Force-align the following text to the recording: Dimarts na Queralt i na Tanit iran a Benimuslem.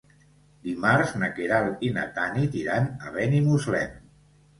Dimarts 0.67 1.11
na 1.23 1.27
Queralt 1.39 1.83
i 1.87 1.91
na 1.97 2.05
Tanit 2.15 2.57
iran 2.63 2.87
a 3.09 3.13
Benimuslem. 3.19 3.93